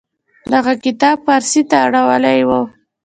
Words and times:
دغه 0.53 0.73
کتاب 0.85 1.17
پارسي 1.25 1.61
ته 1.69 1.75
اړولې 1.85 2.39
و. 2.47 2.51